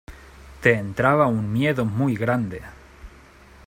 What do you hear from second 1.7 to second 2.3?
muy